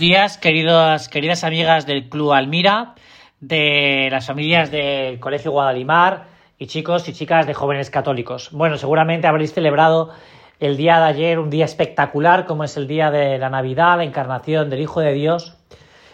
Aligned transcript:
días, 0.00 0.38
queridas, 0.38 1.10
queridas 1.10 1.44
amigas 1.44 1.84
del 1.84 2.08
Club 2.08 2.32
Almira, 2.32 2.94
de 3.38 4.08
las 4.10 4.26
familias 4.26 4.70
del 4.70 5.20
Colegio 5.20 5.50
Guadalimar 5.50 6.24
y 6.58 6.68
chicos 6.68 7.06
y 7.06 7.12
chicas 7.12 7.46
de 7.46 7.52
jóvenes 7.52 7.90
católicos. 7.90 8.48
Bueno, 8.50 8.78
seguramente 8.78 9.26
habréis 9.26 9.52
celebrado 9.52 10.10
el 10.58 10.78
día 10.78 10.98
de 11.00 11.04
ayer 11.04 11.38
un 11.38 11.50
día 11.50 11.66
espectacular 11.66 12.46
como 12.46 12.64
es 12.64 12.78
el 12.78 12.88
día 12.88 13.10
de 13.10 13.36
la 13.36 13.50
Navidad, 13.50 13.98
la 13.98 14.04
encarnación 14.04 14.70
del 14.70 14.80
Hijo 14.80 15.00
de 15.00 15.12
Dios. 15.12 15.58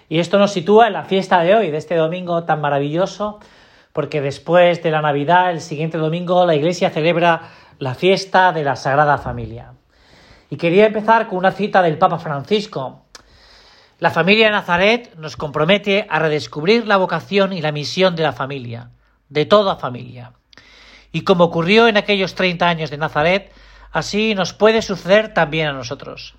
Y 0.08 0.18
esto 0.18 0.40
nos 0.40 0.52
sitúa 0.52 0.88
en 0.88 0.92
la 0.92 1.04
fiesta 1.04 1.38
de 1.42 1.54
hoy, 1.54 1.70
de 1.70 1.78
este 1.78 1.94
domingo 1.94 2.42
tan 2.42 2.60
maravilloso, 2.60 3.38
porque 3.92 4.20
después 4.20 4.82
de 4.82 4.90
la 4.90 5.00
Navidad, 5.00 5.52
el 5.52 5.60
siguiente 5.60 5.96
domingo, 5.96 6.44
la 6.44 6.56
Iglesia 6.56 6.90
celebra 6.90 7.50
la 7.78 7.94
fiesta 7.94 8.50
de 8.50 8.64
la 8.64 8.74
Sagrada 8.74 9.16
Familia. 9.16 9.74
Y 10.50 10.56
quería 10.56 10.86
empezar 10.86 11.28
con 11.28 11.38
una 11.38 11.52
cita 11.52 11.82
del 11.82 11.98
Papa 11.98 12.18
Francisco. 12.18 13.05
La 13.98 14.10
familia 14.10 14.50
Nazaret 14.50 15.14
nos 15.16 15.36
compromete 15.36 16.06
a 16.10 16.18
redescubrir 16.18 16.86
la 16.86 16.98
vocación 16.98 17.52
y 17.52 17.62
la 17.62 17.72
misión 17.72 18.14
de 18.14 18.22
la 18.22 18.32
familia, 18.32 18.90
de 19.30 19.46
toda 19.46 19.76
familia. 19.76 20.32
Y 21.12 21.22
como 21.22 21.44
ocurrió 21.44 21.88
en 21.88 21.96
aquellos 21.96 22.34
30 22.34 22.68
años 22.68 22.90
de 22.90 22.98
Nazaret, 22.98 23.52
así 23.92 24.34
nos 24.34 24.52
puede 24.52 24.82
suceder 24.82 25.32
también 25.32 25.68
a 25.68 25.72
nosotros. 25.72 26.34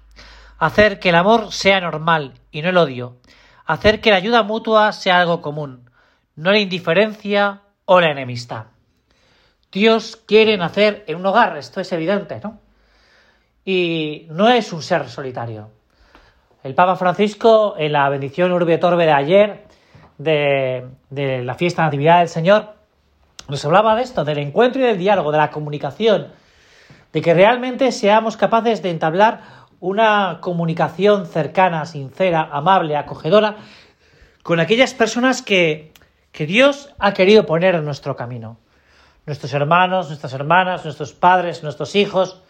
Hacer 0.59 0.99
que 0.99 1.09
el 1.09 1.15
amor 1.15 1.51
sea 1.51 1.81
normal 1.81 2.33
y 2.51 2.61
no 2.61 2.69
el 2.69 2.77
odio. 2.77 3.17
Hacer 3.65 4.01
que 4.01 4.11
la 4.11 4.17
ayuda 4.17 4.43
mutua 4.43 4.91
sea 4.91 5.19
algo 5.19 5.41
común, 5.41 5.89
no 6.35 6.51
la 6.51 6.59
indiferencia 6.59 7.63
o 7.85 7.99
la 7.99 8.11
enemistad. 8.11 8.67
Dios 9.71 10.15
quiere 10.15 10.57
nacer 10.57 11.03
en 11.07 11.17
un 11.17 11.25
hogar, 11.25 11.57
esto 11.57 11.81
es 11.81 11.91
evidente, 11.91 12.39
¿no? 12.43 12.61
y 13.67 14.27
no 14.29 14.47
es 14.47 14.71
un 14.71 14.81
ser 14.81 15.09
solitario. 15.09 15.76
El 16.67 16.75
Papa 16.75 16.97
Francisco, 16.97 17.75
en 17.77 17.93
la 17.93 18.09
bendición 18.09 18.51
Urbe 18.51 18.77
Torbe 18.77 19.05
de 19.05 19.13
ayer, 19.13 19.63
de, 20.17 20.85
de 21.09 21.41
la 21.41 21.53
fiesta 21.53 21.81
de 21.81 21.85
Natividad 21.85 22.19
del 22.19 22.27
Señor, 22.27 22.73
nos 23.47 23.63
hablaba 23.63 23.95
de 23.95 24.01
esto, 24.03 24.25
del 24.25 24.39
encuentro 24.39 24.81
y 24.81 24.83
del 24.83 24.97
diálogo, 24.97 25.31
de 25.31 25.37
la 25.37 25.49
comunicación, 25.49 26.27
de 27.13 27.21
que 27.21 27.33
realmente 27.33 27.93
seamos 27.93 28.35
capaces 28.35 28.81
de 28.83 28.89
entablar 28.89 29.43
una 29.79 30.39
comunicación 30.41 31.25
cercana, 31.25 31.85
sincera, 31.85 32.49
amable, 32.51 32.97
acogedora, 32.97 33.55
con 34.43 34.59
aquellas 34.59 34.93
personas 34.93 35.41
que, 35.41 35.93
que 36.33 36.45
Dios 36.45 36.93
ha 36.99 37.13
querido 37.13 37.45
poner 37.45 37.75
en 37.75 37.85
nuestro 37.85 38.17
camino. 38.17 38.57
Nuestros 39.25 39.53
hermanos, 39.53 40.09
nuestras 40.09 40.33
hermanas, 40.33 40.83
nuestros 40.83 41.13
padres, 41.13 41.63
nuestros 41.63 41.95
hijos, 41.95 42.41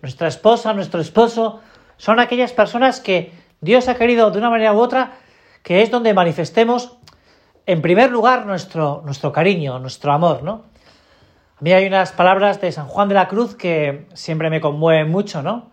nuestra 0.00 0.28
esposa, 0.28 0.74
nuestro 0.74 1.00
esposo, 1.00 1.60
son 1.96 2.20
aquellas 2.20 2.52
personas 2.52 3.00
que 3.00 3.47
Dios 3.60 3.88
ha 3.88 3.96
querido 3.96 4.30
de 4.30 4.38
una 4.38 4.50
manera 4.50 4.72
u 4.72 4.78
otra, 4.78 5.12
que 5.62 5.82
es 5.82 5.90
donde 5.90 6.14
manifestemos, 6.14 6.98
en 7.66 7.82
primer 7.82 8.10
lugar, 8.10 8.46
nuestro, 8.46 9.02
nuestro 9.04 9.32
cariño, 9.32 9.78
nuestro 9.78 10.12
amor, 10.12 10.42
¿no? 10.42 10.64
A 11.56 11.60
mí 11.60 11.72
hay 11.72 11.86
unas 11.86 12.12
palabras 12.12 12.60
de 12.60 12.70
San 12.70 12.86
Juan 12.86 13.08
de 13.08 13.16
la 13.16 13.26
Cruz 13.26 13.56
que 13.56 14.06
siempre 14.14 14.48
me 14.48 14.60
conmueven 14.60 15.10
mucho, 15.10 15.42
¿no? 15.42 15.70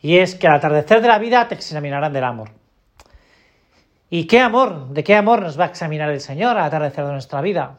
Y 0.00 0.18
es 0.18 0.36
que 0.36 0.46
al 0.46 0.54
atardecer 0.54 1.02
de 1.02 1.08
la 1.08 1.18
vida 1.18 1.48
te 1.48 1.56
examinarán 1.56 2.12
del 2.12 2.24
amor. 2.24 2.50
¿Y 4.08 4.26
qué 4.26 4.40
amor? 4.40 4.88
¿De 4.88 5.04
qué 5.04 5.14
amor 5.14 5.42
nos 5.42 5.58
va 5.58 5.64
a 5.64 5.68
examinar 5.68 6.10
el 6.10 6.20
Señor 6.20 6.56
al 6.56 6.64
atardecer 6.64 7.04
de 7.04 7.12
nuestra 7.12 7.40
vida? 7.40 7.76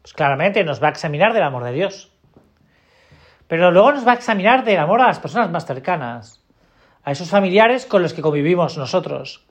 Pues 0.00 0.14
claramente 0.14 0.64
nos 0.64 0.82
va 0.82 0.88
a 0.88 0.90
examinar 0.90 1.32
del 1.32 1.42
amor 1.44 1.64
de 1.64 1.72
Dios. 1.72 2.10
Pero 3.48 3.70
luego 3.70 3.92
nos 3.92 4.06
va 4.06 4.12
a 4.12 4.14
examinar 4.14 4.64
del 4.64 4.78
amor 4.78 5.02
a 5.02 5.06
las 5.06 5.18
personas 5.18 5.50
más 5.50 5.66
cercanas, 5.66 6.41
a 7.04 7.12
esos 7.12 7.30
familiares 7.30 7.86
con 7.86 8.02
los 8.02 8.14
que 8.14 8.22
convivimos 8.22 8.76
nosotros. 8.78 9.44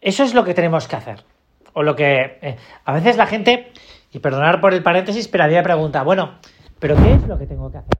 Eso 0.00 0.24
es 0.24 0.34
lo 0.34 0.44
que 0.44 0.54
tenemos 0.54 0.88
que 0.88 0.96
hacer. 0.96 1.24
O 1.72 1.82
lo 1.82 1.96
que 1.96 2.38
eh, 2.42 2.56
a 2.84 2.92
veces 2.92 3.16
la 3.16 3.26
gente, 3.26 3.72
y 4.12 4.18
perdonar 4.18 4.60
por 4.60 4.72
el 4.72 4.82
paréntesis, 4.82 5.28
pero 5.28 5.44
a 5.44 5.62
pregunta, 5.62 6.02
bueno, 6.02 6.38
¿pero 6.78 6.96
qué 6.96 7.14
es 7.14 7.26
lo 7.26 7.38
que 7.38 7.46
tengo 7.46 7.70
que 7.70 7.78
hacer? 7.78 7.98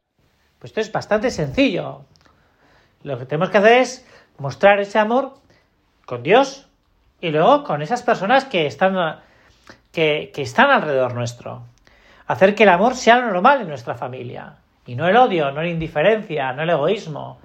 Pues 0.58 0.70
esto 0.70 0.80
es 0.80 0.92
bastante 0.92 1.30
sencillo. 1.30 2.04
Lo 3.02 3.18
que 3.18 3.26
tenemos 3.26 3.50
que 3.50 3.58
hacer 3.58 3.72
es 3.80 4.06
mostrar 4.38 4.80
ese 4.80 4.98
amor 4.98 5.34
con 6.06 6.22
Dios 6.22 6.68
y 7.20 7.30
luego 7.30 7.64
con 7.64 7.82
esas 7.82 8.02
personas 8.02 8.44
que 8.44 8.66
están, 8.66 9.20
que, 9.92 10.30
que 10.34 10.42
están 10.42 10.70
alrededor 10.70 11.14
nuestro 11.14 11.64
hacer 12.26 12.54
que 12.54 12.64
el 12.64 12.68
amor 12.68 12.94
sea 12.94 13.18
lo 13.18 13.32
normal 13.32 13.62
en 13.62 13.68
nuestra 13.68 13.94
familia. 13.94 14.56
Y 14.86 14.94
no 14.94 15.08
el 15.08 15.16
odio, 15.16 15.50
no 15.50 15.62
la 15.62 15.68
indiferencia, 15.68 16.52
no 16.52 16.62
el 16.62 16.70
egoísmo, 16.70 17.40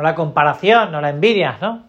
no 0.00 0.04
la 0.04 0.14
comparación, 0.14 0.92
no 0.92 1.02
la 1.02 1.10
envidia, 1.10 1.58
¿no? 1.60 1.84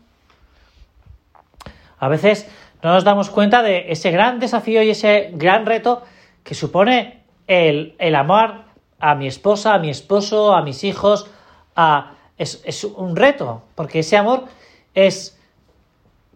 A 1.97 2.09
veces 2.09 2.49
no 2.83 2.91
nos 2.91 3.05
damos 3.05 3.29
cuenta 3.29 3.63
de 3.63 3.89
ese 3.89 4.11
gran 4.11 4.39
desafío 4.39 4.83
y 4.83 4.89
ese 4.89 5.29
gran 5.33 5.65
reto 5.65 6.03
que 6.43 6.53
supone 6.53 7.23
el, 7.47 7.95
el 7.99 8.15
amor 8.15 8.65
a 8.99 9.15
mi 9.15 9.27
esposa, 9.27 9.75
a 9.75 9.79
mi 9.79 9.89
esposo, 9.89 10.53
a 10.53 10.61
mis 10.61 10.83
hijos. 10.83 11.29
A, 11.75 12.15
es, 12.37 12.61
es 12.65 12.83
un 12.83 13.15
reto, 13.15 13.63
porque 13.75 13.99
ese 13.99 14.17
amor 14.17 14.45
es 14.93 15.39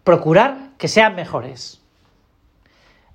procurar 0.02 0.70
que 0.78 0.88
sean 0.88 1.14
mejores. 1.14 1.82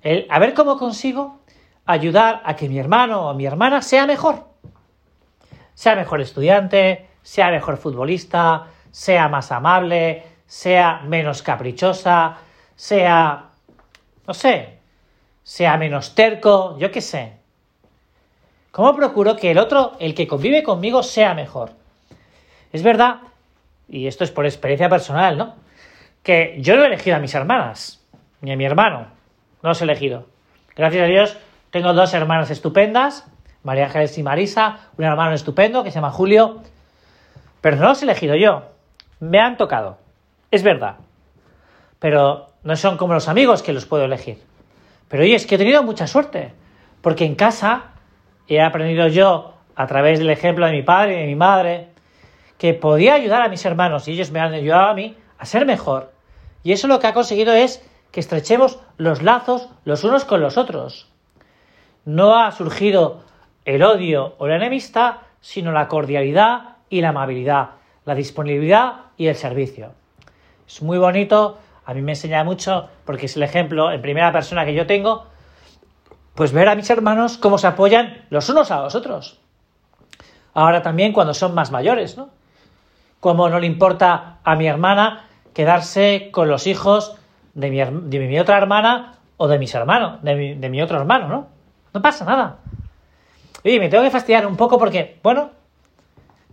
El, 0.02 0.26
a 0.30 0.38
ver 0.38 0.54
cómo 0.54 0.78
consigo 0.78 1.40
ayudar 1.84 2.42
a 2.44 2.54
que 2.54 2.68
mi 2.68 2.78
hermano 2.78 3.28
o 3.28 3.34
mi 3.34 3.44
hermana 3.44 3.82
sea 3.82 4.06
mejor. 4.06 4.44
Sea 5.74 5.96
mejor 5.96 6.20
estudiante, 6.20 7.08
sea 7.22 7.50
mejor 7.50 7.76
futbolista, 7.76 8.66
sea 8.90 9.28
más 9.28 9.52
amable, 9.52 10.22
sea 10.46 11.00
menos 11.06 11.42
caprichosa, 11.42 12.36
sea, 12.74 13.50
no 14.26 14.34
sé, 14.34 14.78
sea 15.42 15.76
menos 15.76 16.14
terco, 16.14 16.76
yo 16.78 16.90
qué 16.90 17.00
sé. 17.00 17.34
¿Cómo 18.70 18.94
procuro 18.96 19.36
que 19.36 19.50
el 19.50 19.58
otro, 19.58 19.92
el 19.98 20.14
que 20.14 20.26
convive 20.26 20.62
conmigo, 20.62 21.02
sea 21.02 21.34
mejor? 21.34 21.72
Es 22.72 22.82
verdad, 22.82 23.20
y 23.88 24.06
esto 24.06 24.24
es 24.24 24.30
por 24.30 24.46
experiencia 24.46 24.88
personal, 24.88 25.36
¿no? 25.36 25.54
Que 26.22 26.56
yo 26.60 26.76
no 26.76 26.84
he 26.84 26.86
elegido 26.86 27.16
a 27.16 27.20
mis 27.20 27.34
hermanas, 27.34 28.02
ni 28.40 28.52
a 28.52 28.56
mi 28.56 28.64
hermano, 28.64 29.08
no 29.62 29.68
los 29.68 29.80
he 29.80 29.84
elegido. 29.84 30.26
Gracias 30.74 31.04
a 31.04 31.06
Dios 31.06 31.36
tengo 31.72 31.94
dos 31.94 32.12
hermanas 32.12 32.50
estupendas, 32.50 33.26
María 33.62 33.86
Ángeles 33.86 34.18
y 34.18 34.22
Marisa, 34.22 34.90
un 34.98 35.04
hermano 35.04 35.34
estupendo 35.34 35.82
que 35.82 35.90
se 35.90 35.94
llama 35.94 36.10
Julio, 36.10 36.60
pero 37.62 37.76
no 37.76 37.88
los 37.88 38.02
he 38.02 38.04
elegido 38.04 38.36
yo, 38.36 38.64
me 39.20 39.40
han 39.40 39.56
tocado, 39.56 39.96
es 40.50 40.62
verdad, 40.62 40.96
pero 41.98 42.50
no 42.62 42.76
son 42.76 42.98
como 42.98 43.14
los 43.14 43.28
amigos 43.28 43.62
que 43.62 43.72
los 43.72 43.86
puedo 43.86 44.04
elegir. 44.04 44.38
Pero 45.08 45.22
oye, 45.22 45.34
es 45.34 45.46
que 45.46 45.54
he 45.54 45.58
tenido 45.58 45.82
mucha 45.82 46.06
suerte, 46.06 46.52
porque 47.00 47.24
en 47.24 47.34
casa 47.34 47.92
he 48.46 48.60
aprendido 48.60 49.08
yo, 49.08 49.54
a 49.74 49.86
través 49.86 50.18
del 50.18 50.28
ejemplo 50.28 50.66
de 50.66 50.72
mi 50.72 50.82
padre 50.82 51.14
y 51.14 51.20
de 51.22 51.26
mi 51.26 51.36
madre, 51.36 51.88
que 52.58 52.74
podía 52.74 53.14
ayudar 53.14 53.40
a 53.40 53.48
mis 53.48 53.64
hermanos 53.64 54.06
y 54.06 54.12
ellos 54.12 54.30
me 54.30 54.40
han 54.40 54.52
ayudado 54.52 54.90
a 54.90 54.94
mí 54.94 55.16
a 55.38 55.46
ser 55.46 55.64
mejor. 55.64 56.12
Y 56.62 56.72
eso 56.72 56.88
lo 56.88 57.00
que 57.00 57.06
ha 57.06 57.14
conseguido 57.14 57.54
es 57.54 57.82
que 58.10 58.20
estrechemos 58.20 58.78
los 58.98 59.22
lazos 59.22 59.70
los 59.84 60.04
unos 60.04 60.26
con 60.26 60.42
los 60.42 60.58
otros 60.58 61.08
no 62.04 62.38
ha 62.38 62.50
surgido 62.50 63.22
el 63.64 63.82
odio 63.82 64.34
o 64.38 64.48
la 64.48 64.56
enemistad, 64.56 65.16
sino 65.40 65.72
la 65.72 65.88
cordialidad 65.88 66.71
y 66.92 67.00
la 67.00 67.08
amabilidad, 67.08 67.70
la 68.04 68.14
disponibilidad 68.14 69.06
y 69.16 69.28
el 69.28 69.34
servicio. 69.34 69.92
Es 70.68 70.82
muy 70.82 70.98
bonito, 70.98 71.58
a 71.86 71.94
mí 71.94 72.02
me 72.02 72.12
enseña 72.12 72.44
mucho, 72.44 72.90
porque 73.06 73.26
es 73.26 73.36
el 73.36 73.42
ejemplo 73.42 73.90
en 73.90 74.02
primera 74.02 74.30
persona 74.30 74.66
que 74.66 74.74
yo 74.74 74.86
tengo, 74.86 75.26
pues 76.34 76.52
ver 76.52 76.68
a 76.68 76.74
mis 76.74 76.90
hermanos 76.90 77.38
cómo 77.38 77.56
se 77.56 77.66
apoyan 77.66 78.26
los 78.28 78.46
unos 78.50 78.70
a 78.70 78.82
los 78.82 78.94
otros. 78.94 79.40
Ahora 80.52 80.82
también 80.82 81.14
cuando 81.14 81.32
son 81.32 81.54
más 81.54 81.72
mayores, 81.72 82.18
¿no? 82.18 82.28
Como 83.20 83.48
no 83.48 83.58
le 83.58 83.66
importa 83.66 84.40
a 84.44 84.54
mi 84.54 84.66
hermana 84.66 85.24
quedarse 85.54 86.28
con 86.30 86.48
los 86.48 86.66
hijos 86.66 87.16
de 87.54 87.70
mi, 87.70 87.78
de 87.78 88.18
mi 88.18 88.38
otra 88.38 88.58
hermana 88.58 89.14
o 89.38 89.48
de 89.48 89.58
mis 89.58 89.74
hermanos, 89.74 90.22
de 90.22 90.34
mi, 90.34 90.54
de 90.56 90.68
mi 90.68 90.82
otro 90.82 90.98
hermano, 90.98 91.28
¿no? 91.28 91.46
No 91.94 92.02
pasa 92.02 92.26
nada. 92.26 92.58
Oye, 93.64 93.80
me 93.80 93.88
tengo 93.88 94.04
que 94.04 94.10
fastidiar 94.10 94.46
un 94.46 94.56
poco 94.56 94.78
porque, 94.78 95.18
bueno, 95.22 95.61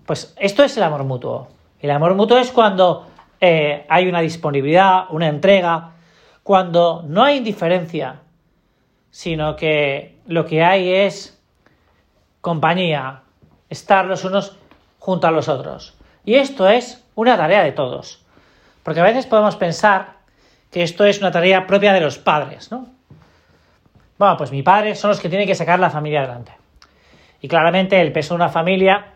pues 0.10 0.34
esto 0.40 0.64
es 0.64 0.76
el 0.76 0.82
amor 0.82 1.04
mutuo. 1.04 1.50
El 1.80 1.92
amor 1.92 2.16
mutuo 2.16 2.40
es 2.40 2.52
cuando 2.52 3.06
eh, 3.40 3.86
hay 3.88 4.08
una 4.08 4.22
disponibilidad, 4.22 5.04
una 5.12 5.28
entrega, 5.28 5.92
cuando 6.42 7.04
no 7.06 7.24
hay 7.24 7.38
indiferencia, 7.38 8.22
sino 9.12 9.56
que 9.56 10.18
lo 10.26 10.48
que 10.48 10.64
hay 10.64 10.92
es 10.92 11.40
compañía, 12.42 13.22
estar 13.70 14.08
los 14.08 14.26
unos 14.26 14.58
junto 14.98 15.28
a 15.28 15.32
los 15.32 15.48
otros. 15.48 15.96
Y 16.26 16.34
esto 16.34 16.68
es 16.68 17.06
una 17.14 17.38
tarea 17.38 17.62
de 17.62 17.74
todos. 17.74 18.26
Porque 18.82 19.02
a 19.02 19.04
veces 19.04 19.28
podemos 19.28 19.58
pensar 19.58 20.14
que 20.72 20.82
esto 20.82 21.06
es 21.06 21.20
una 21.20 21.30
tarea 21.30 21.68
propia 21.68 21.94
de 21.94 22.02
los 22.02 22.18
padres, 22.18 22.72
¿no? 22.72 22.88
Bueno, 24.18 24.38
pues 24.38 24.52
mi 24.52 24.64
padre 24.64 24.96
son 24.96 25.12
los 25.12 25.20
que 25.20 25.30
tienen 25.30 25.48
que 25.48 25.54
sacar 25.54 25.80
la 25.80 25.92
familia 25.92 26.22
adelante. 26.22 26.54
Y 27.42 27.48
claramente 27.48 28.02
el 28.02 28.12
peso 28.12 28.34
de 28.34 28.38
una 28.38 28.50
familia, 28.50 29.14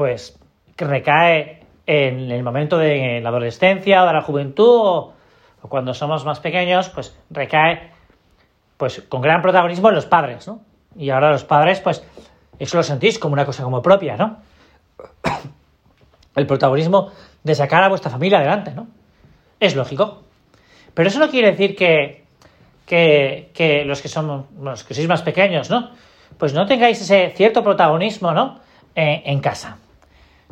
pues 0.00 0.40
recae 0.78 1.60
en 1.84 2.30
el 2.30 2.42
momento 2.42 2.78
de 2.78 3.20
la 3.20 3.28
adolescencia 3.28 4.02
o 4.02 4.06
de 4.06 4.14
la 4.14 4.22
juventud 4.22 4.80
o, 4.80 5.12
cuando 5.68 5.92
somos 5.92 6.24
más 6.24 6.40
pequeños, 6.40 6.88
pues 6.88 7.14
recae 7.28 7.90
pues 8.78 9.02
con 9.10 9.20
gran 9.20 9.42
protagonismo 9.42 9.90
en 9.90 9.96
los 9.96 10.06
padres, 10.06 10.48
¿no? 10.48 10.62
Y 10.96 11.10
ahora 11.10 11.30
los 11.30 11.44
padres, 11.44 11.80
pues 11.80 12.02
eso 12.58 12.78
lo 12.78 12.82
sentís 12.82 13.18
como 13.18 13.34
una 13.34 13.44
cosa 13.44 13.62
como 13.62 13.82
propia, 13.82 14.16
¿no? 14.16 14.38
El 16.34 16.46
protagonismo 16.46 17.10
de 17.44 17.54
sacar 17.54 17.84
a 17.84 17.90
vuestra 17.90 18.10
familia 18.10 18.38
adelante, 18.38 18.72
¿no? 18.74 18.86
Es 19.60 19.76
lógico. 19.76 20.22
Pero 20.94 21.10
eso 21.10 21.18
no 21.18 21.28
quiere 21.28 21.50
decir 21.50 21.76
que, 21.76 22.24
que, 22.86 23.84
los 23.84 24.00
que 24.00 24.08
somos, 24.08 24.46
los 24.58 24.82
que 24.82 24.94
sois 24.94 25.08
más 25.08 25.20
pequeños, 25.20 25.68
¿no? 25.68 25.90
Pues 26.38 26.54
no 26.54 26.64
tengáis 26.64 27.02
ese 27.02 27.34
cierto 27.36 27.62
protagonismo, 27.62 28.32
¿no? 28.32 28.60
en 28.94 29.40
casa. 29.40 29.78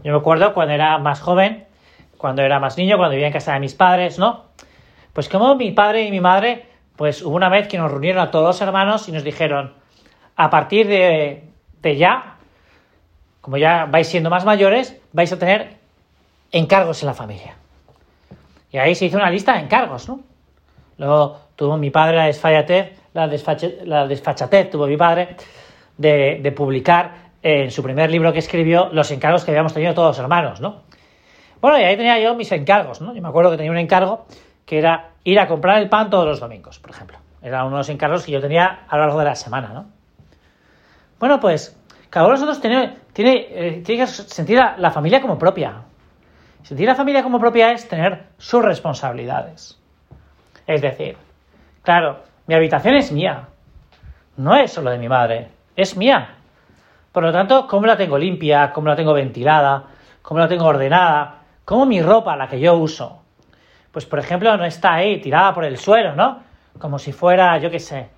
Yo 0.04 0.12
me 0.12 0.18
acuerdo 0.18 0.54
cuando 0.54 0.74
era 0.74 0.98
más 0.98 1.20
joven, 1.20 1.66
cuando 2.16 2.42
era 2.42 2.60
más 2.60 2.76
niño, 2.76 2.96
cuando 2.96 3.12
vivía 3.12 3.28
en 3.28 3.32
casa 3.32 3.54
de 3.54 3.60
mis 3.60 3.74
padres, 3.74 4.18
¿no? 4.18 4.44
Pues 5.12 5.28
como 5.28 5.54
mi 5.54 5.72
padre 5.72 6.04
y 6.04 6.10
mi 6.10 6.20
madre, 6.20 6.66
pues 6.96 7.22
hubo 7.22 7.34
una 7.36 7.48
vez 7.48 7.68
que 7.68 7.78
nos 7.78 7.90
reunieron 7.90 8.22
a 8.22 8.30
todos 8.30 8.46
los 8.46 8.60
hermanos 8.60 9.08
y 9.08 9.12
nos 9.12 9.24
dijeron, 9.24 9.74
a 10.36 10.50
partir 10.50 10.86
de, 10.86 11.44
de 11.82 11.96
ya, 11.96 12.36
como 13.40 13.56
ya 13.56 13.86
vais 13.86 14.06
siendo 14.06 14.30
más 14.30 14.44
mayores, 14.44 15.00
vais 15.12 15.32
a 15.32 15.38
tener 15.38 15.76
encargos 16.52 17.02
en 17.02 17.06
la 17.06 17.14
familia. 17.14 17.56
Y 18.70 18.78
ahí 18.78 18.94
se 18.94 19.06
hizo 19.06 19.16
una 19.16 19.30
lista 19.30 19.54
de 19.54 19.60
encargos, 19.60 20.08
¿no? 20.08 20.20
Luego 20.98 21.40
tuvo 21.56 21.76
mi 21.76 21.90
padre 21.90 22.16
la 22.16 22.26
desfachatez, 22.26 22.98
la, 23.14 23.26
la 23.84 24.06
desfachatez 24.06 24.70
tuvo 24.70 24.86
mi 24.86 24.96
padre 24.96 25.36
de, 25.96 26.40
de, 26.42 26.52
publicar 26.52 27.27
en 27.42 27.70
su 27.70 27.82
primer 27.82 28.10
libro 28.10 28.32
que 28.32 28.38
escribió 28.38 28.88
los 28.92 29.10
encargos 29.10 29.44
que 29.44 29.50
habíamos 29.50 29.74
tenido 29.74 29.94
todos 29.94 30.16
los 30.16 30.18
hermanos, 30.18 30.60
¿no? 30.60 30.82
Bueno, 31.60 31.78
y 31.78 31.82
ahí 31.82 31.96
tenía 31.96 32.18
yo 32.20 32.34
mis 32.34 32.50
encargos, 32.52 33.00
¿no? 33.00 33.14
Yo 33.14 33.22
me 33.22 33.28
acuerdo 33.28 33.50
que 33.50 33.56
tenía 33.56 33.72
un 33.72 33.78
encargo 33.78 34.26
que 34.64 34.78
era 34.78 35.10
ir 35.24 35.38
a 35.40 35.48
comprar 35.48 35.78
el 35.80 35.88
pan 35.88 36.10
todos 36.10 36.26
los 36.26 36.40
domingos, 36.40 36.78
por 36.78 36.90
ejemplo. 36.90 37.18
Era 37.42 37.64
uno 37.64 37.76
de 37.76 37.78
los 37.78 37.88
encargos 37.88 38.24
que 38.24 38.32
yo 38.32 38.40
tenía 38.40 38.84
a 38.88 38.96
lo 38.96 39.02
largo 39.02 39.18
de 39.18 39.24
la 39.24 39.34
semana, 39.34 39.68
¿no? 39.68 39.86
Bueno, 41.18 41.40
pues 41.40 41.76
cada 42.10 42.26
uno 42.26 42.34
de 42.34 42.40
nosotros 42.40 42.60
tiene, 42.60 42.96
tiene, 43.12 43.46
eh, 43.50 43.82
tiene 43.84 44.04
que 44.04 44.06
sentir 44.06 44.56
la, 44.56 44.76
la 44.78 44.90
familia 44.90 45.20
como 45.20 45.38
propia. 45.38 45.82
Sentir 46.62 46.86
la 46.86 46.94
familia 46.94 47.22
como 47.22 47.38
propia 47.38 47.72
es 47.72 47.88
tener 47.88 48.26
sus 48.36 48.64
responsabilidades. 48.64 49.80
Es 50.66 50.82
decir, 50.82 51.16
claro, 51.82 52.20
mi 52.46 52.54
habitación 52.54 52.94
es 52.94 53.10
mía. 53.10 53.48
No 54.36 54.54
es 54.54 54.72
solo 54.72 54.90
de 54.90 54.98
mi 54.98 55.08
madre, 55.08 55.48
es 55.76 55.96
mía. 55.96 56.37
Por 57.12 57.22
lo 57.22 57.32
tanto, 57.32 57.66
¿cómo 57.66 57.86
la 57.86 57.96
tengo 57.96 58.18
limpia? 58.18 58.72
¿Cómo 58.72 58.88
la 58.88 58.96
tengo 58.96 59.12
ventilada? 59.12 59.84
¿Cómo 60.22 60.40
la 60.40 60.48
tengo 60.48 60.66
ordenada? 60.66 61.38
¿Cómo 61.64 61.86
mi 61.86 62.02
ropa, 62.02 62.36
la 62.36 62.48
que 62.48 62.60
yo 62.60 62.74
uso? 62.74 63.22
Pues, 63.92 64.06
por 64.06 64.18
ejemplo, 64.18 64.56
no 64.56 64.64
está 64.64 64.94
ahí 64.94 65.20
tirada 65.20 65.54
por 65.54 65.64
el 65.64 65.78
suelo, 65.78 66.14
¿no? 66.14 66.40
Como 66.78 66.98
si 66.98 67.12
fuera, 67.12 67.58
yo 67.58 67.70
qué 67.70 67.80
sé, 67.80 68.08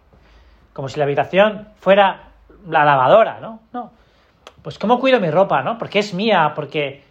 como 0.72 0.88
si 0.88 0.98
la 0.98 1.04
habitación 1.04 1.68
fuera 1.76 2.30
la 2.68 2.84
lavadora, 2.84 3.40
¿no? 3.40 3.60
No. 3.72 3.92
Pues, 4.62 4.78
¿cómo 4.78 4.98
cuido 5.00 5.20
mi 5.20 5.30
ropa, 5.30 5.62
no? 5.62 5.78
Porque 5.78 6.00
es 6.00 6.12
mía, 6.12 6.52
porque 6.54 7.02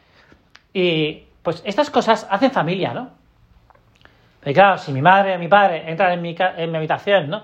y 0.73 1.23
pues 1.41 1.61
estas 1.65 1.89
cosas 1.89 2.27
hacen 2.29 2.51
familia, 2.51 2.93
¿no? 2.93 3.09
Pero 4.41 4.53
claro, 4.53 4.77
si 4.77 4.91
mi 4.91 5.01
madre 5.01 5.35
o 5.35 5.39
mi 5.39 5.47
padre 5.47 5.89
entran 5.89 6.11
en 6.13 6.21
mi, 6.21 6.35
en 6.39 6.71
mi 6.71 6.77
habitación, 6.77 7.29
¿no? 7.29 7.43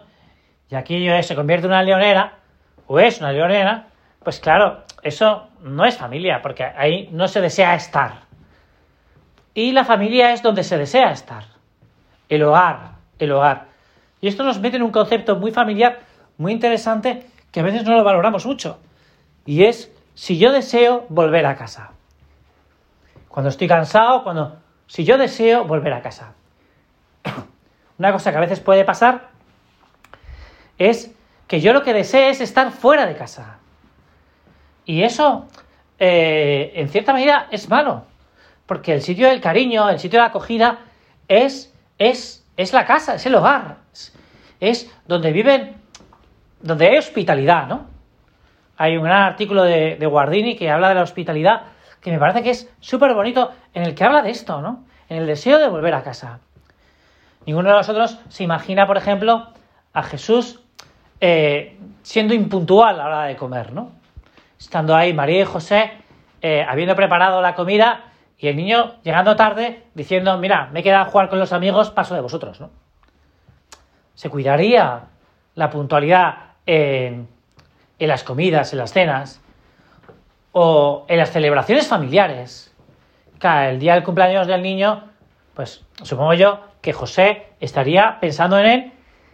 Y 0.70 0.76
aquí 0.76 1.04
yo 1.04 1.22
se 1.22 1.36
convierte 1.36 1.68
en 1.68 1.74
una 1.74 1.84
leonera, 1.84 2.34
o 2.88 3.00
es 3.00 3.20
una 3.20 3.32
leonera, 3.32 3.88
pues 4.26 4.42
claro, 4.42 4.84
eso 5.04 5.48
no 5.62 5.86
es 5.86 5.98
familia, 5.98 6.42
porque 6.42 6.66
ahí 6.66 7.08
no 7.14 7.30
se 7.30 7.40
desea 7.40 7.76
estar. 7.76 8.24
Y 9.54 9.72
la 9.72 9.86
familia 9.86 10.34
es 10.34 10.44
donde 10.44 10.64
se 10.64 10.78
desea 10.78 11.12
estar. 11.12 11.46
El 12.28 12.44
hogar, 12.44 12.96
el 13.20 13.32
hogar. 13.32 13.68
Y 14.20 14.28
esto 14.28 14.44
nos 14.44 14.60
mete 14.60 14.76
en 14.76 14.84
un 14.84 14.92
concepto 14.92 15.38
muy 15.38 15.52
familiar, 15.52 16.00
muy 16.38 16.52
interesante, 16.52 17.26
que 17.52 17.62
a 17.62 17.64
veces 17.64 17.86
no 17.86 17.96
lo 17.96 18.04
valoramos 18.04 18.46
mucho. 18.46 18.80
Y 19.46 19.64
es 19.64 19.90
si 20.16 20.38
yo 20.38 20.52
deseo 20.52 21.06
volver 21.08 21.46
a 21.46 21.56
casa 21.56 21.92
cuando 23.36 23.50
estoy 23.50 23.68
cansado, 23.68 24.24
cuando... 24.24 24.58
Si 24.88 25.04
yo 25.04 25.18
deseo 25.18 25.66
volver 25.66 25.92
a 25.92 26.02
casa. 26.02 26.36
Una 28.00 28.14
cosa 28.14 28.32
que 28.32 28.38
a 28.38 28.40
veces 28.40 28.62
puede 28.62 28.86
pasar 28.86 29.28
es 30.78 31.14
que 31.48 31.60
yo 31.60 31.74
lo 31.74 31.84
que 31.84 31.94
deseo 31.94 32.30
es 32.30 32.40
estar 32.40 32.72
fuera 32.72 33.06
de 33.06 33.18
casa. 33.18 33.58
Y 34.86 35.04
eso, 35.04 35.48
eh, 36.00 36.72
en 36.76 36.90
cierta 36.90 37.14
medida, 37.14 37.48
es 37.52 37.70
malo. 37.70 38.04
Porque 38.66 38.94
el 38.94 39.02
sitio 39.02 39.28
del 39.28 39.42
cariño, 39.42 39.90
el 39.90 40.00
sitio 40.00 40.20
de 40.20 40.24
la 40.24 40.30
acogida, 40.30 40.80
es, 41.28 41.74
es, 41.98 42.46
es 42.58 42.74
la 42.74 42.86
casa, 42.86 43.16
es 43.16 43.26
el 43.26 43.36
hogar. 43.36 43.78
Es, 44.60 44.92
donde 45.08 45.32
viven, 45.32 45.76
donde 46.62 46.88
hay 46.88 46.98
hospitalidad, 46.98 47.68
¿no? 47.68 47.88
Hay 48.78 48.98
un 48.98 49.04
gran 49.04 49.24
artículo 49.24 49.64
de, 49.64 50.06
Guardini 50.06 50.56
que 50.56 50.70
habla 50.70 50.90
de 50.90 50.96
la 50.96 51.04
hospitalidad 51.04 51.64
que 52.02 52.12
me 52.12 52.20
parece 52.20 52.44
que 52.44 52.52
es 52.52 52.72
súper 52.80 53.16
bonito, 53.16 53.52
en 53.74 53.84
el 53.84 53.96
que 53.96 54.04
habla 54.04 54.22
de 54.22 54.30
esto, 54.30 54.62
¿no? 54.62 54.84
En 55.10 55.18
el 55.18 55.26
deseo 55.26 55.58
de 55.58 55.68
volver 55.68 55.94
a 55.96 56.04
casa. 56.04 56.40
Ninguno 57.48 57.70
de 57.70 57.76
nosotros 57.76 58.20
se 58.30 58.44
imagina, 58.44 58.86
por 58.86 58.98
ejemplo, 58.98 59.48
a 59.92 60.04
Jesús 60.04 60.60
eh, 61.20 61.78
siendo 62.04 62.36
impuntual 62.36 63.00
a 63.00 63.04
la 63.04 63.06
hora 63.06 63.24
de 63.26 63.36
comer, 63.36 63.74
¿no? 63.74 63.92
Estando 64.60 64.96
ahí 64.96 65.14
María 65.14 65.42
y 65.42 65.46
José, 65.46 65.92
eh, 66.42 66.66
habiendo 66.68 66.96
preparado 66.96 67.42
la 67.42 67.56
comida, 67.56 68.12
y 68.38 68.48
el 68.48 68.56
niño 68.58 68.96
llegando 69.04 69.36
tarde 69.36 69.84
diciendo, 69.94 70.38
mira, 70.38 70.70
me 70.72 70.82
he 70.82 70.84
quedado 70.84 71.06
a 71.06 71.10
jugar 71.10 71.30
con 71.30 71.40
los 71.40 71.54
amigos, 71.54 71.92
paso 71.92 72.16
de 72.16 72.22
vosotros, 72.22 72.60
¿no? 72.60 72.70
Se 74.14 74.30
cuidaría 74.30 75.06
la 75.56 75.70
puntualidad 75.70 76.36
en, 76.66 77.28
las 78.00 78.24
comidas, 78.24 78.72
en 78.74 78.80
las 78.80 78.94
cenas, 78.94 79.42
o 80.52 81.06
en 81.08 81.18
las 81.18 81.32
celebraciones 81.32 81.88
familiares. 81.88 82.74
Cada 83.40 83.70
el 83.70 83.80
día 83.80 83.94
del 83.94 84.04
cumpleaños 84.04 84.48
del 84.48 84.62
niño, 84.62 85.04
pues 85.54 85.84
supongo 86.04 86.34
yo 86.34 86.60
que 86.82 86.94
José 86.94 87.48
estaría 87.60 88.20
pensando 88.22 88.58
en 88.60 88.66
él 88.66 88.94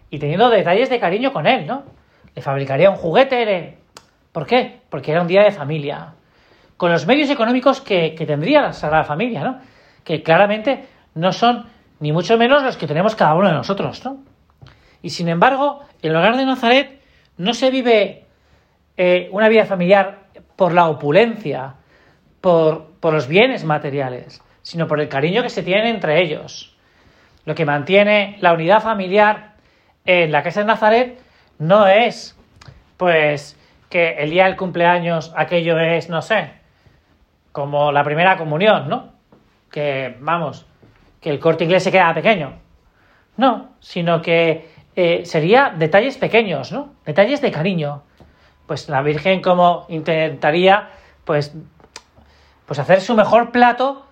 y 0.10 0.20
teniendo 0.20 0.50
detalles 0.50 0.90
de 0.90 1.00
cariño 1.00 1.32
con 1.32 1.46
él, 1.48 1.68
¿no? 1.68 1.84
Le 2.34 2.42
fabricaría 2.42 2.90
un 2.90 2.96
juguete. 2.96 3.78
¿Por 4.32 4.46
qué? 4.46 4.82
Porque 4.90 5.12
era 5.12 5.22
un 5.22 5.28
día 5.28 5.44
de 5.44 5.52
familia. 5.52 6.14
Con 6.78 6.92
los 6.92 7.06
medios 7.06 7.30
económicos 7.30 7.82
que, 7.82 8.16
tendría 8.26 8.62
la 8.62 8.74
Sagrada 8.74 9.04
Familia, 9.04 9.44
¿no? 9.44 9.60
Que 10.04 10.24
claramente 10.24 10.86
no 11.16 11.32
son 11.34 11.66
ni 12.00 12.12
mucho 12.12 12.38
menos 12.38 12.64
los 12.64 12.78
que 12.78 12.88
tenemos 12.88 13.16
cada 13.16 13.36
uno 13.36 13.50
de 13.50 13.54
nosotros, 13.54 14.04
¿no? 14.06 14.24
Y 15.02 15.10
sin 15.10 15.30
embargo, 15.30 15.82
el 16.02 16.16
hogar 16.16 16.38
de 16.38 16.46
Nazaret 16.46 17.02
no 17.38 17.54
se 17.54 17.70
vive 17.70 18.26
eh, 18.98 19.30
una 19.32 19.50
vida 19.50 19.66
familiar 19.66 20.20
por 20.56 20.74
la 20.74 20.88
opulencia, 20.88 21.76
por, 22.40 22.92
por 23.00 23.14
los 23.14 23.28
bienes 23.28 23.64
materiales, 23.64 24.42
sino 24.62 24.88
por 24.88 25.00
el 25.00 25.10
cariño 25.10 25.44
que 25.44 25.50
se 25.50 25.64
tiene 25.64 25.90
entre 25.90 26.22
ellos. 26.22 26.76
Lo 27.46 27.56
que 27.56 27.66
mantiene 27.66 28.38
la 28.42 28.54
unidad 28.54 28.82
familiar 28.82 29.56
en 30.06 30.32
la 30.32 30.44
casa 30.44 30.62
de 30.62 30.68
Nazaret 30.68 31.20
no 31.60 31.88
es, 31.88 32.38
pues, 32.98 33.58
que 33.92 34.14
el 34.14 34.32
día 34.32 34.46
del 34.46 34.56
cumpleaños 34.56 35.32
aquello 35.36 35.78
es, 35.78 36.10
no 36.10 36.24
sé, 36.24 36.54
como 37.52 37.92
la 37.92 38.04
primera 38.04 38.38
comunión, 38.38 38.90
¿no? 38.90 39.12
Que, 39.70 40.18
vamos, 40.20 40.66
que 41.20 41.30
el 41.30 41.40
corte 41.40 41.66
inglés 41.66 41.84
se 41.84 41.92
queda 41.92 42.14
pequeño. 42.14 42.54
No, 43.38 43.76
sino 43.80 44.22
que 44.22 44.70
eh, 44.96 45.26
sería 45.26 45.74
detalles 45.78 46.18
pequeños, 46.18 46.72
¿no? 46.72 46.94
Detalles 47.06 47.42
de 47.42 47.52
cariño, 47.52 48.04
pues 48.66 48.90
la 48.90 49.02
Virgen 49.02 49.42
como 49.42 49.86
intentaría 49.90 50.90
pues, 51.26 51.54
pues 52.66 52.80
hacer 52.80 53.02
su 53.02 53.14
mejor 53.14 53.52
plato 53.52 54.06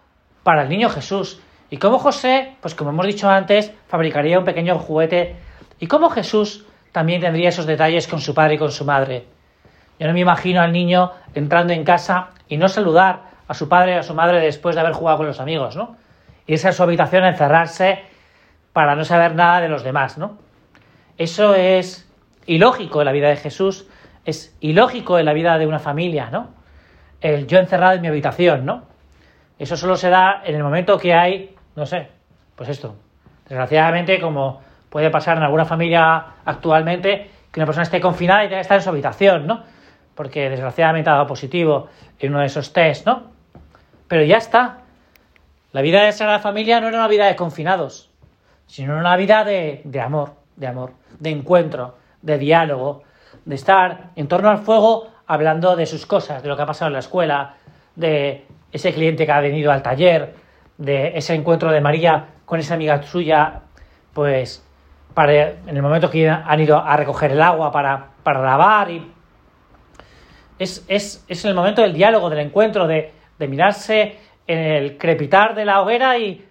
para 0.44 0.64
el 0.64 0.70
niño 0.70 0.90
Jesús. 0.90 1.42
Y 1.70 1.78
como 1.78 2.00
José, 2.00 2.56
pues 2.62 2.76
como 2.76 2.90
hemos 2.90 3.08
dicho 3.08 3.30
antes, 3.30 3.72
fabricaría 3.88 4.40
un 4.40 4.46
pequeño 4.46 4.78
juguete. 4.78 5.38
Y 5.80 5.88
como 5.88 6.10
Jesús 6.10 6.66
también 6.92 7.22
tendría 7.22 7.50
esos 7.50 7.66
detalles 7.66 8.08
con 8.08 8.20
su 8.20 8.34
padre 8.34 8.56
y 8.56 8.58
con 8.58 8.72
su 8.72 8.84
madre. 8.84 9.39
Yo 10.00 10.08
no 10.08 10.14
me 10.14 10.22
imagino 10.22 10.62
al 10.62 10.72
niño 10.72 11.12
entrando 11.34 11.74
en 11.74 11.84
casa 11.84 12.30
y 12.48 12.58
no 12.58 12.70
saludar 12.70 13.22
a 13.48 13.54
su 13.54 13.68
padre 13.68 13.94
y 13.94 13.96
a 13.96 14.04
su 14.04 14.14
madre 14.14 14.40
después 14.40 14.76
de 14.76 14.82
haber 14.82 14.94
jugado 14.94 15.18
con 15.18 15.28
los 15.28 15.40
amigos, 15.40 15.76
¿no? 15.76 15.98
Irse 16.48 16.70
a 16.70 16.72
su 16.72 16.82
habitación 16.84 17.24
a 17.24 17.30
encerrarse 17.30 18.04
para 18.74 18.96
no 18.96 19.04
saber 19.04 19.36
nada 19.36 19.62
de 19.62 19.70
los 19.70 19.84
demás, 19.84 20.18
¿no? 20.18 20.38
Eso 21.18 21.54
es 21.54 22.10
ilógico 22.46 23.02
en 23.02 23.06
la 23.06 23.12
vida 23.12 23.28
de 23.30 23.36
Jesús 23.36 23.88
es 24.26 24.56
ilógico 24.60 25.20
en 25.20 25.26
la 25.26 25.34
vida 25.34 25.58
de 25.58 25.68
una 25.68 25.80
familia, 25.80 26.30
¿no? 26.32 26.50
El 27.22 27.48
yo 27.48 27.60
encerrado 27.60 27.94
en 27.94 28.02
mi 28.02 28.08
habitación, 28.08 28.66
¿no? 28.66 28.84
Eso 29.58 29.76
solo 29.76 29.98
se 29.98 30.10
da 30.10 30.42
en 30.46 30.56
el 30.56 30.64
momento 30.64 30.98
que 30.98 31.14
hay, 31.14 31.56
no 31.76 31.86
sé, 31.86 32.08
pues 32.56 32.70
esto. 32.70 32.96
Desgraciadamente, 33.48 34.20
como 34.22 34.62
puede 34.90 35.10
pasar 35.10 35.38
en 35.38 35.44
alguna 35.44 35.66
familia 35.66 36.24
actualmente, 36.46 37.30
que 37.52 37.60
una 37.60 37.66
persona 37.66 37.84
esté 37.84 38.00
confinada 38.00 38.46
y 38.46 38.48
tenga 38.48 38.58
que 38.58 38.62
estar 38.62 38.78
en 38.78 38.84
su 38.84 38.90
habitación, 38.90 39.48
¿no? 39.48 39.64
Porque 40.20 40.50
desgraciadamente 40.50 41.10
ha 41.10 41.14
dado 41.14 41.28
positivo 41.28 41.88
en 42.20 42.32
uno 42.32 42.42
de 42.42 42.48
esos 42.48 42.74
test, 42.74 43.06
¿no? 43.06 43.32
Pero 44.10 44.26
ya 44.26 44.36
está. 44.36 44.80
La 45.72 45.82
vida 45.82 46.04
de 46.04 46.12
Sagrada 46.12 46.40
Familia 46.40 46.82
no 46.82 46.90
era 46.90 46.98
una 46.98 47.08
vida 47.08 47.26
de 47.28 47.38
confinados, 47.38 48.12
sino 48.68 48.98
una 48.98 49.16
vida 49.16 49.46
de, 49.46 49.80
de 49.86 50.02
amor, 50.02 50.34
de 50.58 50.68
amor, 50.68 50.92
de 51.22 51.30
encuentro, 51.30 51.96
de 52.22 52.38
diálogo, 52.38 53.04
de 53.46 53.56
estar 53.56 54.10
en 54.18 54.28
torno 54.28 54.50
al 54.50 54.58
fuego 54.58 55.08
hablando 55.26 55.78
de 55.78 55.86
sus 55.86 56.06
cosas, 56.06 56.44
de 56.44 56.50
lo 56.50 56.58
que 56.58 56.64
ha 56.64 56.66
pasado 56.66 56.88
en 56.88 56.94
la 56.96 57.00
escuela, 57.00 57.54
de 57.96 58.46
ese 58.74 58.94
cliente 58.94 59.26
que 59.26 59.32
ha 59.32 59.40
venido 59.40 59.72
al 59.72 59.82
taller, 59.82 60.36
de 60.78 61.18
ese 61.18 61.34
encuentro 61.34 61.72
de 61.72 61.80
María 61.80 62.26
con 62.44 62.60
esa 62.60 62.74
amiga 62.74 63.02
suya, 63.04 63.62
pues 64.12 64.66
en 65.16 65.78
el 65.78 65.82
momento 65.82 66.10
que 66.10 66.28
han 66.30 66.60
ido 66.60 66.78
a 66.78 66.98
recoger 66.98 67.32
el 67.32 67.42
agua 67.42 67.72
para, 67.72 68.08
para 68.22 68.44
lavar 68.44 68.92
y 68.92 69.14
es, 70.60 70.86
es, 70.88 71.26
es, 71.28 71.46
el 71.46 71.56
momento 71.56 71.82
del 71.82 71.94
diálogo, 71.94 72.30
del 72.30 72.40
encuentro, 72.40 72.86
de, 72.86 73.12
de, 73.40 73.48
mirarse 73.48 74.18
en 74.46 74.60
el 74.60 74.98
crepitar 74.98 75.56
de 75.56 75.66
la 75.66 75.82
hoguera 75.82 76.18
y, 76.18 76.46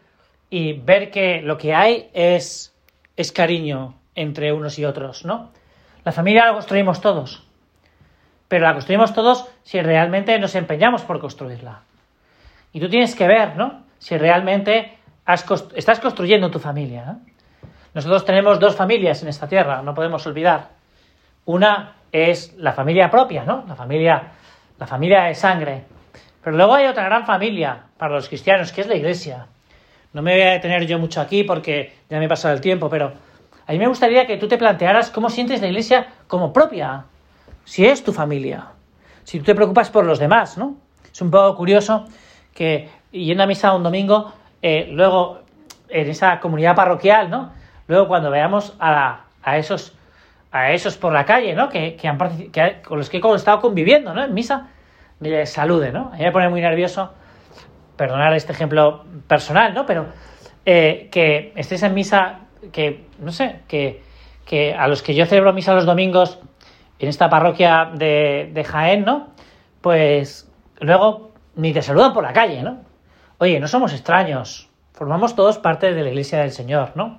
y 0.51 0.73
ver 0.73 1.11
que 1.11 1.43
lo 1.43 1.59
que 1.59 1.75
hay 1.75 2.11
es, 2.15 2.75
es 3.17 3.33
cariño 3.33 3.95
entre 4.15 4.53
unos 4.53 4.79
y 4.79 4.85
otros, 4.85 5.25
¿no? 5.25 5.53
La 6.05 6.13
familia 6.13 6.47
la 6.47 6.55
construimos 6.55 7.01
todos, 7.01 7.45
pero 8.49 8.65
la 8.65 8.73
construimos 8.73 9.13
todos 9.13 9.47
si 9.63 9.81
realmente 9.81 10.39
nos 10.39 10.55
empeñamos 10.55 11.03
por 11.03 11.21
construirla. 11.21 11.83
Y 12.73 12.81
tú 12.81 12.89
tienes 12.89 13.15
que 13.15 13.27
ver, 13.27 13.57
¿no? 13.57 13.85
Si 13.99 14.17
realmente 14.17 14.99
estás 15.75 16.01
construyendo 16.01 16.51
tu 16.51 16.59
familia. 16.59 17.19
Nosotros 17.93 18.25
tenemos 18.25 18.59
dos 18.59 18.75
familias 18.75 19.23
en 19.23 19.29
esta 19.29 19.49
tierra, 19.49 19.83
no 19.83 19.95
podemos 19.95 20.27
olvidar. 20.27 20.71
Una 21.45 21.98
es 22.13 22.55
la 22.57 22.73
familia 22.73 23.11
propia, 23.11 23.45
¿no? 23.45 23.65
La 23.67 23.75
familia, 23.75 24.23
la 24.79 24.87
familia 24.87 25.25
de 25.25 25.35
sangre. 25.35 25.85
Pero 26.43 26.57
luego 26.57 26.75
hay 26.75 26.87
otra 26.87 27.05
gran 27.05 27.27
familia 27.27 27.85
para 27.97 28.15
los 28.15 28.29
cristianos, 28.29 28.73
que 28.73 28.81
es 28.81 28.87
la 28.87 28.95
iglesia. 28.95 29.47
No 30.13 30.23
me 30.23 30.33
voy 30.33 30.43
a 30.43 30.53
detener 30.53 30.87
yo 30.87 30.99
mucho 30.99 31.21
aquí 31.21 31.45
porque 31.45 31.95
ya 32.09 32.19
me 32.19 32.25
he 32.25 32.29
pasado 32.29 32.55
el 32.55 32.61
tiempo, 32.61 32.89
pero 32.89 33.13
a 33.67 33.73
mí 33.73 33.79
me 33.79 33.87
gustaría 33.87 34.27
que 34.27 34.39
tú 34.39 34.49
te 34.49 34.57
plantearas 34.57 35.11
cómo 35.11 35.29
sientes 35.29 35.61
la 35.61 35.67
iglesia 35.67 36.07
como 36.27 36.53
propia, 36.53 37.05
si 37.65 37.85
es 37.85 38.03
tu 38.03 38.15
familia, 38.15 38.69
si 39.25 39.39
tú 39.39 39.45
te 39.45 39.55
preocupas 39.55 39.91
por 39.91 40.07
los 40.07 40.19
demás, 40.19 40.57
¿no? 40.57 40.77
Es 41.13 41.21
un 41.21 41.31
poco 41.31 41.55
curioso 41.55 42.07
que 42.55 42.89
yendo 43.13 43.43
a 43.43 43.47
misa 43.47 43.75
un 43.75 43.83
domingo, 43.83 44.33
eh, 44.63 44.89
luego 44.91 45.41
en 45.91 46.09
esa 46.09 46.41
comunidad 46.41 46.75
parroquial, 46.75 47.29
¿no? 47.29 47.53
Luego 47.89 48.09
cuando 48.09 48.31
veamos 48.31 48.75
a, 48.81 49.25
a 49.43 49.59
esos 49.59 49.98
a 50.51 50.73
esos 50.73 50.97
por 50.97 51.13
la 51.13 51.25
calle, 51.25 51.55
¿no? 51.55 51.69
Que, 51.69 51.97
que, 51.97 52.09
han, 52.09 52.19
que 52.51 52.83
con 52.87 52.99
los 52.99 53.11
que 53.11 53.19
he 53.19 53.35
estado 53.35 53.61
conviviendo, 53.61 54.15
¿no? 54.15 54.25
En 54.25 54.35
misa, 54.35 54.69
les 55.21 55.51
salude, 55.51 55.93
¿no? 55.93 56.11
A 56.13 56.17
mí 56.17 56.25
me 56.25 56.33
pone 56.33 56.49
muy 56.49 56.61
nervioso, 56.61 57.13
perdonar 57.97 58.33
este 58.35 58.53
ejemplo 58.53 59.05
personal, 59.27 59.75
¿no? 59.75 59.85
Pero 59.85 60.07
eh, 60.65 61.09
que 61.11 61.53
estés 61.57 61.83
en 61.83 61.95
misa, 61.95 62.41
que, 62.73 63.07
no 63.19 63.33
sé, 63.33 63.61
que, 63.69 64.03
que 64.45 64.75
a 64.75 64.89
los 64.89 65.03
que 65.03 65.15
yo 65.15 65.27
celebro 65.27 65.53
misa 65.53 65.75
los 65.75 65.87
domingos 65.87 66.39
en 66.99 67.09
esta 67.09 67.29
parroquia 67.29 67.91
de, 67.95 68.51
de 68.53 68.65
Jaén, 68.65 69.05
¿no? 69.05 69.29
Pues 69.81 70.51
luego 70.81 71.33
ni 71.57 71.73
te 71.73 71.83
saludan 71.83 72.13
por 72.13 72.23
la 72.23 72.33
calle, 72.33 72.63
¿no? 72.63 72.79
Oye, 73.39 73.61
no 73.61 73.69
somos 73.69 73.93
extraños, 73.93 74.69
formamos 74.93 75.37
todos 75.37 75.59
parte 75.59 75.93
de 75.93 76.03
la 76.03 76.09
iglesia 76.09 76.41
del 76.41 76.51
Señor, 76.51 76.93
¿no? 76.95 77.19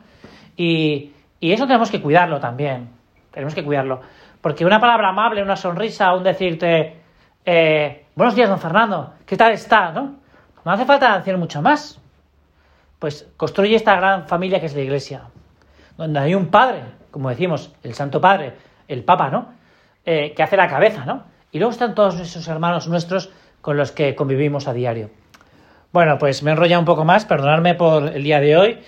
Y, 0.58 1.14
y 1.40 1.54
eso 1.54 1.66
tenemos 1.66 1.92
que 1.92 2.02
cuidarlo 2.02 2.40
también, 2.40 2.90
tenemos 3.32 3.56
que 3.56 3.64
cuidarlo. 3.64 4.02
Porque 4.42 4.66
una 4.66 4.80
palabra 4.80 5.10
amable, 5.10 5.44
una 5.44 5.56
sonrisa, 5.56 6.14
un 6.14 6.24
decirte, 6.24 6.98
eh, 7.46 8.06
buenos 8.16 8.36
días, 8.36 8.50
don 8.50 8.60
Fernando, 8.60 9.14
¿qué 9.26 9.36
tal 9.36 9.52
está? 9.52 9.92
¿no? 9.92 10.16
no 10.64 10.72
hace 10.72 10.86
falta 10.86 11.18
decir 11.18 11.38
mucho 11.38 11.62
más. 11.62 12.00
Pues 13.00 13.28
construye 13.38 13.76
esta 13.76 13.96
gran 13.96 14.28
familia 14.28 14.60
que 14.60 14.66
es 14.66 14.76
la 14.76 14.82
iglesia, 14.82 15.24
donde 15.98 16.20
hay 16.20 16.36
un 16.36 16.48
padre, 16.48 16.84
como 17.12 17.30
decimos, 17.30 17.74
el 17.84 17.94
Santo 17.94 18.20
Padre, 18.20 18.54
el 18.88 19.04
Papa, 19.04 19.30
¿no? 19.30 19.54
Eh, 20.06 20.34
que 20.36 20.44
hace 20.44 20.58
la 20.58 20.68
cabeza, 20.68 21.06
¿no? 21.06 21.24
Y 21.52 21.60
luego 21.60 21.72
están 21.72 21.96
todos 21.96 22.20
esos 22.20 22.48
hermanos 22.48 22.88
nuestros 22.88 23.32
con 23.62 23.78
los 23.78 23.92
que 23.92 24.16
convivimos 24.16 24.68
a 24.68 24.74
diario. 24.74 25.10
Bueno, 25.92 26.18
pues 26.18 26.44
me 26.44 26.52
he 26.52 26.54
enrollado 26.54 26.82
un 26.82 26.86
poco 26.86 27.06
más, 27.06 27.26
perdonadme 27.26 27.74
por 27.74 28.08
el 28.08 28.24
día 28.24 28.40
de 28.40 28.58
hoy, 28.58 28.80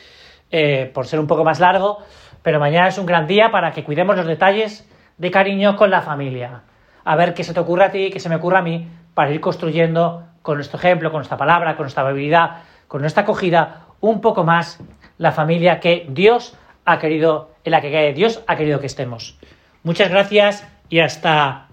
eh, 0.52 0.92
por 0.94 1.08
ser 1.08 1.20
un 1.20 1.28
poco 1.28 1.44
más 1.44 1.60
largo, 1.60 2.00
pero 2.44 2.60
mañana 2.60 2.88
es 2.88 2.98
un 2.98 3.06
gran 3.06 3.28
día 3.28 3.52
para 3.52 3.72
que 3.72 3.84
cuidemos 3.84 4.16
los 4.16 4.26
detalles 4.26 4.88
de 5.18 5.32
cariño 5.32 5.76
con 5.76 5.92
la 5.92 6.02
familia. 6.02 6.62
A 7.04 7.16
ver 7.16 7.34
qué 7.34 7.44
se 7.44 7.54
te 7.54 7.60
ocurre 7.60 7.86
a 7.86 7.92
ti, 7.92 8.10
qué 8.12 8.20
se 8.20 8.30
me 8.30 8.36
ocurre 8.36 8.58
a 8.58 8.62
mí, 8.62 8.88
para 9.14 9.32
ir 9.32 9.42
construyendo 9.42 10.24
con 10.42 10.56
nuestro 10.56 10.80
ejemplo, 10.80 11.12
con 11.12 11.20
nuestra 11.20 11.38
palabra, 11.38 11.76
con 11.76 11.84
nuestra 11.84 12.08
habilidad, 12.08 12.64
con 12.88 13.02
nuestra 13.02 13.24
acogida, 13.24 13.86
un 14.00 14.22
poco 14.22 14.44
más 14.44 14.80
la 15.18 15.32
familia 15.32 15.80
que 15.80 16.08
Dios 16.10 16.58
ha 16.86 16.98
querido, 17.00 17.52
en 17.64 17.72
la 17.72 17.82
que 17.82 18.14
Dios 18.14 18.44
ha 18.48 18.56
querido 18.56 18.80
que 18.80 18.88
estemos. 18.88 19.38
Muchas 19.84 20.10
gracias 20.10 20.68
y 20.90 21.00
hasta, 21.00 21.68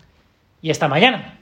y 0.60 0.70
hasta 0.70 0.88
mañana. 0.88 1.37